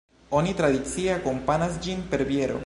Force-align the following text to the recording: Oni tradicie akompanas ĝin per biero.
Oni 0.37 0.53
tradicie 0.61 1.13
akompanas 1.19 1.79
ĝin 1.85 2.03
per 2.15 2.27
biero. 2.33 2.59